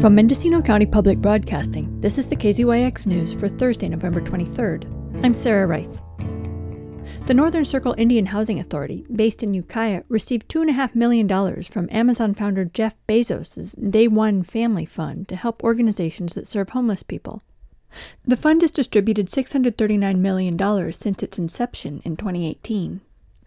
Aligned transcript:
From 0.00 0.14
Mendocino 0.14 0.62
County 0.62 0.86
Public 0.86 1.18
Broadcasting, 1.18 2.00
this 2.00 2.18
is 2.18 2.28
the 2.28 2.36
KZYX 2.36 3.04
News 3.04 3.34
for 3.34 3.48
Thursday, 3.48 3.88
November 3.88 4.20
23rd. 4.20 5.24
I'm 5.24 5.34
Sarah 5.34 5.66
Reith. 5.66 5.90
The 7.26 7.34
Northern 7.34 7.64
Circle 7.64 7.96
Indian 7.98 8.26
Housing 8.26 8.60
Authority, 8.60 9.04
based 9.12 9.42
in 9.42 9.54
Ukiah, 9.54 10.04
received 10.08 10.48
$2.5 10.48 10.94
million 10.94 11.26
from 11.64 11.88
Amazon 11.90 12.32
founder 12.32 12.64
Jeff 12.64 12.94
Bezos' 13.08 13.74
Day 13.90 14.06
One 14.06 14.44
Family 14.44 14.86
Fund 14.86 15.26
to 15.30 15.34
help 15.34 15.64
organizations 15.64 16.34
that 16.34 16.46
serve 16.46 16.68
homeless 16.70 17.02
people. 17.02 17.42
The 18.24 18.36
fund 18.36 18.62
has 18.62 18.70
distributed 18.70 19.26
$639 19.26 20.18
million 20.18 20.92
since 20.92 21.24
its 21.24 21.38
inception 21.38 22.02
in 22.04 22.14
2018. 22.14 23.00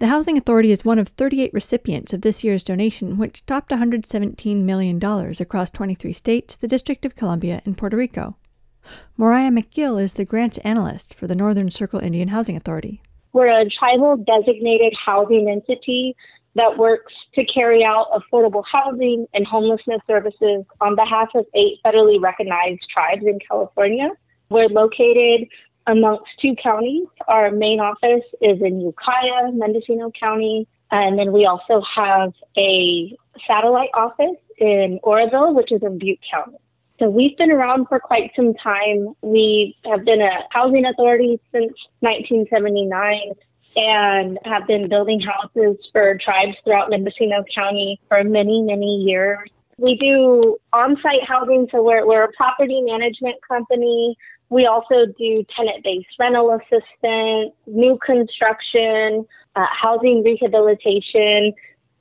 The 0.00 0.08
Housing 0.08 0.36
Authority 0.36 0.72
is 0.72 0.84
one 0.84 0.98
of 0.98 1.06
38 1.06 1.54
recipients 1.54 2.12
of 2.12 2.22
this 2.22 2.42
year's 2.42 2.64
donation, 2.64 3.16
which 3.16 3.46
topped 3.46 3.70
$117 3.70 4.62
million 4.64 5.00
across 5.40 5.70
23 5.70 6.12
states, 6.12 6.56
the 6.56 6.66
District 6.66 7.04
of 7.04 7.14
Columbia, 7.14 7.62
and 7.64 7.78
Puerto 7.78 7.96
Rico. 7.96 8.36
Moriah 9.16 9.52
McGill 9.52 10.02
is 10.02 10.14
the 10.14 10.24
grants 10.24 10.58
analyst 10.58 11.14
for 11.14 11.28
the 11.28 11.36
Northern 11.36 11.70
Circle 11.70 12.00
Indian 12.00 12.28
Housing 12.28 12.56
Authority. 12.56 13.02
We're 13.32 13.46
a 13.46 13.70
tribal 13.70 14.16
designated 14.16 14.92
housing 15.06 15.48
entity 15.48 16.16
that 16.56 16.76
works 16.76 17.12
to 17.36 17.44
carry 17.44 17.84
out 17.84 18.06
affordable 18.10 18.64
housing 18.70 19.26
and 19.32 19.46
homelessness 19.46 20.00
services 20.08 20.64
on 20.80 20.96
behalf 20.96 21.28
of 21.36 21.46
eight 21.54 21.78
federally 21.86 22.20
recognized 22.20 22.80
tribes 22.92 23.22
in 23.24 23.38
California. 23.48 24.08
We're 24.50 24.68
located 24.68 25.48
amongst 25.86 26.30
two 26.40 26.54
counties. 26.62 27.06
Our 27.28 27.50
main 27.50 27.80
office 27.80 28.24
is 28.40 28.60
in 28.60 28.80
Ukiah, 28.80 29.52
Mendocino 29.52 30.10
County, 30.18 30.66
and 30.90 31.18
then 31.18 31.32
we 31.32 31.46
also 31.46 31.82
have 31.96 32.32
a 32.56 33.16
satellite 33.46 33.90
office 33.94 34.38
in 34.58 35.00
Oroville, 35.02 35.54
which 35.54 35.72
is 35.72 35.82
in 35.82 35.98
Butte 35.98 36.20
County. 36.30 36.58
So 37.00 37.10
we've 37.10 37.36
been 37.36 37.50
around 37.50 37.86
for 37.88 37.98
quite 37.98 38.30
some 38.36 38.54
time. 38.54 39.14
We 39.22 39.76
have 39.84 40.04
been 40.04 40.20
a 40.20 40.30
housing 40.50 40.86
authority 40.86 41.40
since 41.50 41.72
1979 42.00 43.32
and 43.76 44.38
have 44.44 44.66
been 44.68 44.88
building 44.88 45.20
houses 45.20 45.76
for 45.92 46.16
tribes 46.24 46.56
throughout 46.62 46.90
Mendocino 46.90 47.44
County 47.52 48.00
for 48.08 48.22
many, 48.22 48.62
many 48.62 49.02
years. 49.02 49.50
We 49.76 49.96
do 49.96 50.56
on-site 50.72 51.26
housing, 51.26 51.66
so 51.72 51.82
we're, 51.82 52.06
we're 52.06 52.22
a 52.22 52.32
property 52.36 52.80
management 52.80 53.36
company. 53.46 54.16
We 54.50 54.66
also 54.66 55.06
do 55.18 55.44
tenant-based 55.56 56.08
rental 56.18 56.52
assistance, 56.52 57.54
new 57.66 57.98
construction, 58.04 59.26
uh, 59.56 59.66
housing 59.70 60.22
rehabilitation, 60.22 61.54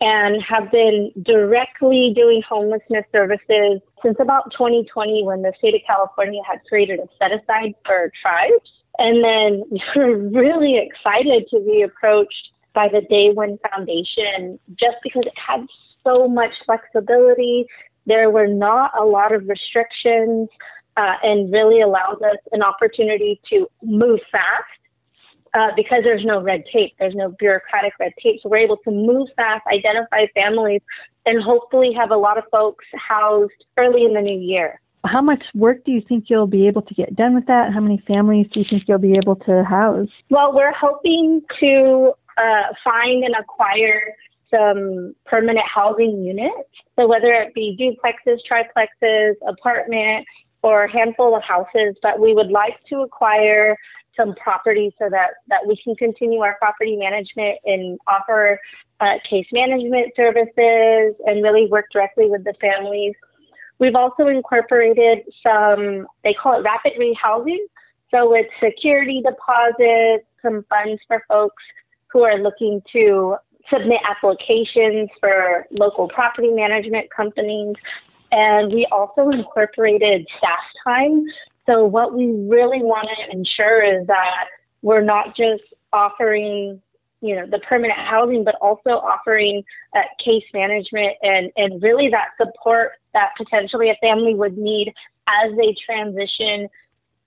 and 0.00 0.42
have 0.42 0.70
been 0.72 1.12
directly 1.22 2.12
doing 2.14 2.42
homelessness 2.48 3.04
services 3.12 3.80
since 4.02 4.16
about 4.18 4.50
2020 4.52 5.24
when 5.24 5.42
the 5.42 5.52
state 5.58 5.74
of 5.74 5.82
California 5.86 6.40
had 6.48 6.58
created 6.68 7.00
a 7.00 7.08
set 7.18 7.32
aside 7.32 7.74
for 7.84 8.10
tribes. 8.22 8.70
And 8.98 9.22
then 9.22 9.62
we're 9.96 10.16
really 10.16 10.78
excited 10.78 11.46
to 11.50 11.60
be 11.60 11.82
approached 11.82 12.50
by 12.72 12.88
the 12.88 13.02
Day 13.02 13.30
One 13.32 13.58
Foundation 13.70 14.58
just 14.70 14.96
because 15.02 15.24
it 15.26 15.34
had 15.36 15.66
so 16.02 16.28
much 16.28 16.52
flexibility. 16.64 17.66
There 18.06 18.30
were 18.30 18.46
not 18.46 18.92
a 18.98 19.04
lot 19.04 19.34
of 19.34 19.48
restrictions 19.48 20.48
uh, 20.96 21.14
and 21.22 21.52
really 21.52 21.80
allows 21.80 22.20
us 22.22 22.38
an 22.52 22.62
opportunity 22.62 23.40
to 23.50 23.66
move 23.82 24.20
fast 24.30 24.80
uh, 25.54 25.68
because 25.76 26.00
there's 26.04 26.24
no 26.24 26.40
red 26.40 26.62
tape, 26.72 26.94
there's 26.98 27.14
no 27.14 27.34
bureaucratic 27.38 27.92
red 27.98 28.12
tape. 28.22 28.40
So 28.42 28.48
we're 28.48 28.58
able 28.58 28.78
to 28.84 28.90
move 28.90 29.28
fast, 29.36 29.62
identify 29.72 30.26
families, 30.34 30.80
and 31.26 31.42
hopefully 31.42 31.92
have 31.96 32.10
a 32.10 32.16
lot 32.16 32.38
of 32.38 32.44
folks 32.50 32.84
housed 32.94 33.64
early 33.76 34.04
in 34.04 34.14
the 34.14 34.20
new 34.20 34.38
year. 34.38 34.80
How 35.04 35.22
much 35.22 35.42
work 35.54 35.84
do 35.84 35.92
you 35.92 36.02
think 36.06 36.26
you'll 36.28 36.46
be 36.46 36.66
able 36.66 36.82
to 36.82 36.94
get 36.94 37.16
done 37.16 37.34
with 37.34 37.46
that? 37.46 37.72
How 37.72 37.80
many 37.80 38.02
families 38.06 38.46
do 38.52 38.60
you 38.60 38.66
think 38.68 38.84
you'll 38.86 38.98
be 38.98 39.16
able 39.16 39.36
to 39.36 39.64
house? 39.64 40.08
Well, 40.28 40.54
we're 40.54 40.74
hoping 40.78 41.40
to 41.60 42.12
uh, 42.36 42.74
find 42.84 43.24
and 43.24 43.34
acquire 43.34 44.14
some 44.50 45.14
permanent 45.24 45.64
housing 45.66 46.22
units. 46.22 46.68
So 46.96 47.08
whether 47.08 47.32
it 47.32 47.54
be 47.54 47.76
duplexes, 47.80 48.38
triplexes, 48.50 49.34
apartment, 49.46 50.26
or 50.62 50.84
a 50.84 50.92
handful 50.92 51.34
of 51.34 51.42
houses, 51.42 51.96
but 52.02 52.20
we 52.20 52.34
would 52.34 52.50
like 52.50 52.74
to 52.88 53.00
acquire 53.00 53.76
some 54.16 54.34
property 54.34 54.94
so 54.98 55.08
that, 55.08 55.30
that 55.48 55.66
we 55.66 55.76
can 55.82 55.94
continue 55.96 56.40
our 56.40 56.56
property 56.58 56.96
management 56.96 57.58
and 57.64 57.98
offer 58.06 58.60
uh, 59.00 59.14
case 59.28 59.46
management 59.52 60.12
services 60.16 61.14
and 61.26 61.42
really 61.42 61.66
work 61.70 61.86
directly 61.92 62.26
with 62.28 62.44
the 62.44 62.54
families. 62.60 63.14
We've 63.78 63.94
also 63.94 64.26
incorporated 64.26 65.20
some, 65.42 66.06
they 66.22 66.34
call 66.34 66.60
it 66.60 66.64
rapid 66.64 66.92
rehousing. 67.00 67.64
So 68.10 68.34
it's 68.34 68.50
security 68.62 69.22
deposits, 69.22 70.26
some 70.42 70.64
funds 70.68 71.00
for 71.06 71.22
folks 71.28 71.62
who 72.12 72.22
are 72.22 72.38
looking 72.38 72.82
to 72.92 73.36
submit 73.72 74.00
applications 74.08 75.08
for 75.20 75.66
local 75.70 76.08
property 76.08 76.50
management 76.50 77.08
companies 77.14 77.76
and 78.32 78.72
we 78.72 78.86
also 78.90 79.30
incorporated 79.30 80.26
staff 80.38 80.58
time. 80.84 81.24
So 81.66 81.84
what 81.84 82.14
we 82.14 82.26
really 82.26 82.82
want 82.82 83.08
to 83.08 83.36
ensure 83.36 83.82
is 83.82 84.06
that 84.06 84.46
we're 84.82 85.02
not 85.02 85.36
just 85.36 85.62
offering, 85.92 86.80
you 87.20 87.36
know, 87.36 87.46
the 87.46 87.58
permanent 87.60 87.98
housing, 87.98 88.44
but 88.44 88.54
also 88.60 88.90
offering 88.90 89.62
uh, 89.94 90.00
case 90.24 90.44
management 90.54 91.16
and, 91.22 91.50
and 91.56 91.82
really 91.82 92.08
that 92.10 92.28
support 92.40 92.92
that 93.12 93.30
potentially 93.36 93.90
a 93.90 93.96
family 94.00 94.34
would 94.34 94.56
need 94.56 94.92
as 95.28 95.56
they 95.56 95.74
transition 95.84 96.68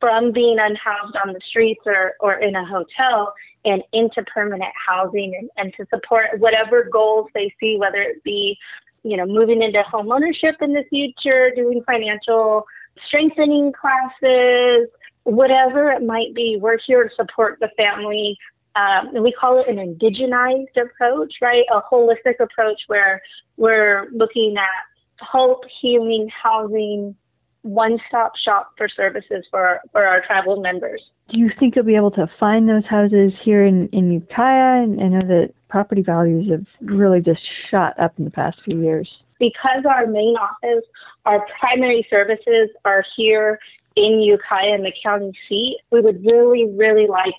from 0.00 0.32
being 0.32 0.56
unhoused 0.58 1.16
on 1.24 1.32
the 1.32 1.40
streets 1.48 1.82
or, 1.86 2.14
or 2.20 2.34
in 2.34 2.56
a 2.56 2.66
hotel 2.66 3.32
and 3.64 3.82
into 3.92 4.22
permanent 4.24 4.72
housing 4.86 5.34
and, 5.38 5.48
and 5.56 5.72
to 5.76 5.86
support 5.94 6.26
whatever 6.38 6.88
goals 6.92 7.28
they 7.34 7.54
see, 7.60 7.76
whether 7.78 8.00
it 8.02 8.22
be 8.24 8.58
you 9.02 9.16
know, 9.16 9.26
moving 9.26 9.62
into 9.62 9.82
home 9.82 10.10
ownership 10.10 10.56
in 10.60 10.72
the 10.72 10.84
future, 10.88 11.50
doing 11.54 11.82
financial 11.86 12.64
strengthening 13.08 13.72
classes, 13.72 14.88
whatever 15.24 15.90
it 15.90 16.02
might 16.02 16.34
be, 16.34 16.58
we're 16.60 16.78
here 16.86 17.04
to 17.04 17.10
support 17.14 17.58
the 17.60 17.68
family. 17.76 18.36
Um, 18.74 19.14
and 19.14 19.22
we 19.22 19.32
call 19.32 19.60
it 19.60 19.68
an 19.68 19.76
indigenized 19.76 20.76
approach, 20.80 21.34
right? 21.42 21.64
A 21.74 21.80
holistic 21.92 22.40
approach 22.40 22.80
where 22.86 23.20
we're 23.56 24.08
looking 24.12 24.54
at 24.56 25.24
hope, 25.24 25.62
healing, 25.80 26.28
housing, 26.42 27.14
one 27.62 27.98
stop 28.08 28.32
shop 28.44 28.72
for 28.76 28.88
services 28.88 29.44
for, 29.50 29.80
for 29.92 30.04
our 30.04 30.22
tribal 30.26 30.60
members. 30.60 31.00
Do 31.30 31.38
you 31.38 31.50
think 31.58 31.76
you'll 31.76 31.84
be 31.84 31.96
able 31.96 32.10
to 32.12 32.26
find 32.40 32.68
those 32.68 32.84
houses 32.88 33.32
here 33.44 33.64
in, 33.64 33.88
in 33.92 34.10
Ukiah? 34.10 34.82
And 34.82 35.00
I 35.00 35.08
know 35.08 35.26
that 35.26 35.50
property 35.72 36.02
values 36.02 36.50
have 36.50 36.66
really 36.82 37.22
just 37.22 37.40
shot 37.70 37.98
up 37.98 38.12
in 38.18 38.26
the 38.26 38.30
past 38.30 38.58
few 38.62 38.82
years. 38.82 39.08
Because 39.40 39.84
our 39.88 40.06
main 40.06 40.36
office, 40.36 40.84
our 41.24 41.44
primary 41.58 42.06
services 42.10 42.68
are 42.84 43.02
here 43.16 43.58
in 43.96 44.20
Ukiah 44.20 44.74
in 44.74 44.82
the 44.82 44.92
county 45.02 45.32
seat, 45.48 45.78
we 45.90 46.00
would 46.00 46.22
really, 46.24 46.70
really 46.76 47.06
like 47.06 47.34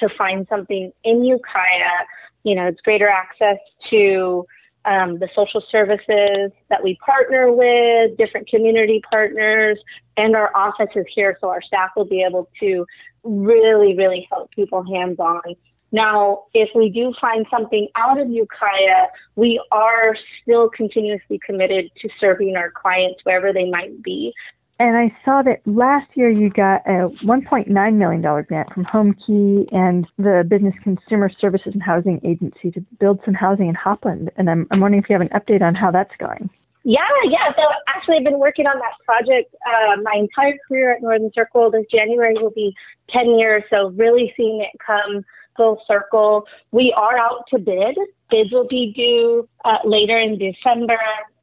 to 0.00 0.08
find 0.18 0.46
something 0.50 0.92
in 1.02 1.24
Ukiah. 1.24 2.04
You 2.44 2.56
know, 2.56 2.66
it's 2.66 2.80
greater 2.82 3.08
access 3.08 3.56
to 3.90 4.44
um, 4.84 5.18
the 5.18 5.28
social 5.34 5.62
services 5.72 6.52
that 6.68 6.84
we 6.84 6.98
partner 7.04 7.50
with, 7.50 8.16
different 8.18 8.48
community 8.48 9.02
partners, 9.10 9.78
and 10.18 10.36
our 10.36 10.54
office 10.54 10.94
is 10.94 11.06
here, 11.14 11.38
so 11.40 11.48
our 11.48 11.62
staff 11.62 11.90
will 11.96 12.04
be 12.06 12.22
able 12.22 12.50
to 12.60 12.86
really, 13.24 13.96
really 13.96 14.28
help 14.30 14.50
people 14.52 14.84
hands 14.94 15.18
on. 15.18 15.42
Now, 15.90 16.44
if 16.54 16.68
we 16.74 16.90
do 16.90 17.14
find 17.20 17.46
something 17.50 17.88
out 17.96 18.20
of 18.20 18.28
Ukiah, 18.28 19.06
we 19.36 19.62
are 19.72 20.16
still 20.42 20.68
continuously 20.68 21.40
committed 21.44 21.90
to 22.02 22.08
serving 22.20 22.56
our 22.56 22.70
clients 22.70 23.20
wherever 23.24 23.52
they 23.52 23.70
might 23.70 24.02
be. 24.02 24.32
And 24.80 24.96
I 24.96 25.12
saw 25.24 25.42
that 25.42 25.60
last 25.66 26.08
year 26.14 26.30
you 26.30 26.50
got 26.50 26.86
a 26.86 27.08
$1.9 27.24 27.94
million 27.94 28.22
grant 28.44 28.72
from 28.72 28.84
Home 28.84 29.12
Key 29.26 29.66
and 29.72 30.06
the 30.18 30.44
Business 30.48 30.74
Consumer 30.84 31.30
Services 31.40 31.72
and 31.72 31.82
Housing 31.82 32.20
Agency 32.22 32.70
to 32.70 32.80
build 33.00 33.18
some 33.24 33.34
housing 33.34 33.66
in 33.66 33.74
Hopland. 33.74 34.30
And 34.36 34.48
I'm, 34.48 34.68
I'm 34.70 34.80
wondering 34.80 35.02
if 35.02 35.10
you 35.10 35.18
have 35.18 35.22
an 35.22 35.30
update 35.30 35.62
on 35.62 35.74
how 35.74 35.90
that's 35.90 36.14
going. 36.20 36.48
Yeah, 36.88 37.00
yeah. 37.28 37.52
So 37.54 37.62
actually, 37.86 38.16
I've 38.16 38.24
been 38.24 38.38
working 38.38 38.64
on 38.64 38.78
that 38.78 38.94
project 39.04 39.54
uh, 39.66 40.00
my 40.00 40.16
entire 40.16 40.56
career 40.66 40.94
at 40.94 41.02
Northern 41.02 41.30
Circle. 41.34 41.70
This 41.70 41.84
January 41.92 42.32
will 42.40 42.48
be 42.48 42.74
10 43.10 43.38
years. 43.38 43.62
So 43.68 43.90
really 43.90 44.32
seeing 44.38 44.62
it 44.62 44.70
come 44.84 45.22
full 45.54 45.82
circle. 45.86 46.46
We 46.72 46.94
are 46.96 47.18
out 47.18 47.44
to 47.50 47.58
bid. 47.58 47.98
Bids 48.30 48.50
will 48.52 48.66
be 48.68 48.94
due 48.96 49.46
uh, 49.66 49.84
later 49.84 50.18
in 50.18 50.38
December 50.38 50.98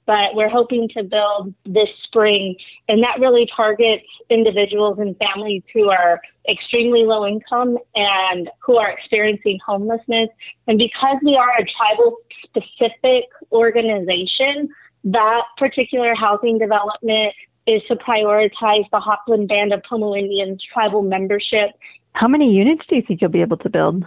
but 0.05 0.35
we're 0.35 0.49
hoping 0.49 0.87
to 0.89 1.03
build 1.03 1.53
this 1.65 1.89
spring. 2.03 2.55
And 2.87 3.01
that 3.01 3.19
really 3.19 3.47
targets 3.55 4.05
individuals 4.29 4.99
and 4.99 5.15
families 5.17 5.63
who 5.73 5.89
are 5.89 6.21
extremely 6.47 7.03
low 7.03 7.25
income 7.25 7.77
and 7.95 8.49
who 8.63 8.77
are 8.77 8.91
experiencing 8.91 9.59
homelessness. 9.65 10.29
And 10.67 10.77
because 10.77 11.17
we 11.23 11.35
are 11.35 11.49
a 11.57 11.65
tribal 11.75 12.17
specific 12.43 13.25
organization, 13.51 14.69
that 15.05 15.43
particular 15.57 16.13
housing 16.15 16.57
development 16.57 17.33
is 17.67 17.81
to 17.87 17.95
prioritize 17.95 18.89
the 18.91 18.99
Hopland 18.99 19.47
Band 19.47 19.73
of 19.73 19.81
Pomo 19.87 20.15
Indians 20.15 20.61
tribal 20.73 21.01
membership. 21.03 21.71
How 22.13 22.27
many 22.27 22.51
units 22.51 22.81
do 22.89 22.95
you 22.95 23.03
think 23.07 23.21
you'll 23.21 23.29
be 23.29 23.41
able 23.41 23.57
to 23.57 23.69
build? 23.69 24.03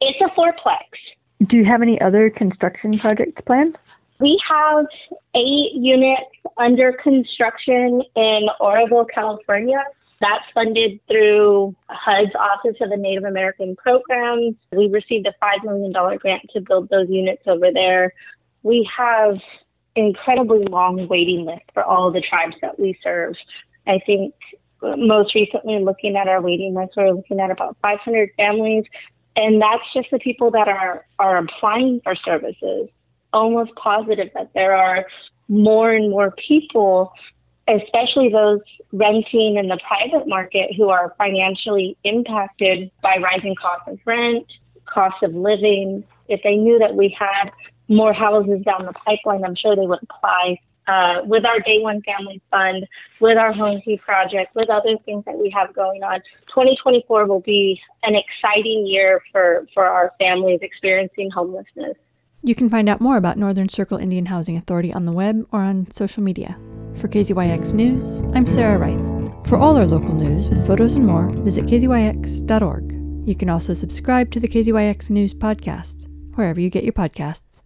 It's 0.00 0.18
a 0.20 0.38
fourplex. 0.38 1.46
Do 1.48 1.56
you 1.56 1.64
have 1.64 1.82
any 1.82 2.00
other 2.00 2.30
construction 2.30 2.98
projects 2.98 3.40
planned? 3.46 3.76
We 4.18 4.40
have 4.50 4.86
eight 5.34 5.72
units 5.74 6.30
under 6.58 6.92
construction 7.02 8.02
in 8.14 8.46
Oroville, 8.60 9.06
California. 9.12 9.82
That's 10.20 10.44
funded 10.52 11.00
through 11.08 11.74
HUD's 11.88 12.34
Office 12.38 12.76
of 12.82 12.90
the 12.90 12.96
Native 12.96 13.24
American 13.24 13.74
Programs. 13.76 14.54
We 14.72 14.88
received 14.88 15.26
a 15.26 15.32
$5 15.42 15.64
million 15.64 15.92
grant 16.18 16.42
to 16.52 16.60
build 16.60 16.90
those 16.90 17.08
units 17.08 17.42
over 17.46 17.68
there. 17.72 18.12
We 18.62 18.88
have 18.96 19.36
incredibly 19.96 20.64
long 20.64 21.08
waiting 21.08 21.44
list 21.44 21.64
for 21.74 21.82
all 21.82 22.10
the 22.10 22.20
tribes 22.20 22.56
that 22.62 22.78
we 22.78 22.98
serve. 23.02 23.34
I 23.86 23.98
think 24.04 24.34
uh, 24.82 24.96
most 24.96 25.34
recently 25.34 25.82
looking 25.82 26.16
at 26.16 26.28
our 26.28 26.40
waiting 26.40 26.74
list, 26.74 26.92
we're 26.96 27.12
looking 27.12 27.40
at 27.40 27.50
about 27.50 27.76
500 27.82 28.30
families, 28.36 28.84
and 29.36 29.60
that's 29.60 29.82
just 29.94 30.08
the 30.10 30.18
people 30.18 30.50
that 30.52 30.68
are, 30.68 31.04
are 31.18 31.38
applying 31.38 32.00
for 32.02 32.14
services. 32.14 32.88
Almost 33.32 33.72
positive 33.76 34.28
that 34.34 34.50
there 34.54 34.74
are 34.74 35.06
more 35.48 35.92
and 35.92 36.10
more 36.10 36.34
people 36.48 37.12
especially 37.68 38.28
those 38.28 38.60
renting 38.92 39.56
in 39.56 39.68
the 39.68 39.78
private 39.86 40.26
market 40.26 40.74
who 40.76 40.88
are 40.88 41.14
financially 41.18 41.96
impacted 42.04 42.90
by 43.02 43.16
rising 43.22 43.54
costs 43.54 43.86
of 43.86 43.98
rent, 44.04 44.46
cost 44.86 45.22
of 45.22 45.34
living. 45.34 46.04
If 46.28 46.40
they 46.42 46.56
knew 46.56 46.78
that 46.78 46.94
we 46.94 47.14
had 47.18 47.50
more 47.90 48.14
houses 48.14 48.62
down 48.64 48.86
the 48.86 48.92
pipeline, 48.92 49.44
I'm 49.44 49.56
sure 49.56 49.76
they 49.76 49.86
would 49.86 50.02
apply. 50.02 50.58
Uh, 50.88 51.22
with 51.24 51.44
our 51.44 51.60
Day 51.60 51.78
One 51.78 52.02
Family 52.02 52.40
Fund, 52.50 52.84
with 53.20 53.36
our 53.36 53.52
Home 53.52 53.80
Key 53.84 54.00
Project, 54.04 54.56
with 54.56 54.68
other 54.70 54.96
things 55.04 55.24
that 55.24 55.38
we 55.38 55.52
have 55.56 55.72
going 55.72 56.02
on, 56.02 56.20
2024 56.48 57.26
will 57.26 57.40
be 57.42 57.78
an 58.02 58.14
exciting 58.16 58.86
year 58.86 59.22
for, 59.30 59.66
for 59.72 59.84
our 59.84 60.12
families 60.18 60.58
experiencing 60.62 61.30
homelessness. 61.30 61.96
You 62.42 62.54
can 62.54 62.70
find 62.70 62.88
out 62.88 63.00
more 63.00 63.18
about 63.18 63.36
Northern 63.36 63.68
Circle 63.68 63.98
Indian 63.98 64.26
Housing 64.26 64.56
Authority 64.56 64.92
on 64.92 65.04
the 65.04 65.12
web 65.12 65.46
or 65.52 65.60
on 65.60 65.88
social 65.92 66.22
media. 66.22 66.58
For 66.96 67.06
KZYX 67.06 67.74
News, 67.74 68.22
I'm 68.34 68.46
Sarah 68.46 68.78
Reith. 68.78 69.46
For 69.46 69.58
all 69.58 69.76
our 69.76 69.86
local 69.86 70.14
news 70.14 70.48
with 70.48 70.66
photos 70.66 70.96
and 70.96 71.06
more, 71.06 71.30
visit 71.30 71.66
kzyx.org. 71.66 72.92
You 73.28 73.34
can 73.34 73.50
also 73.50 73.74
subscribe 73.74 74.30
to 74.30 74.40
the 74.40 74.48
KZYX 74.48 75.10
News 75.10 75.34
podcast, 75.34 76.06
wherever 76.34 76.60
you 76.60 76.70
get 76.70 76.84
your 76.84 76.94
podcasts. 76.94 77.49